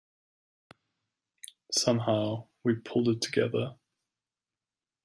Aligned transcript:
Somehow, 1.71 2.47
we 2.63 2.73
pulled 2.73 3.07
it 3.07 3.21
together. 3.21 3.75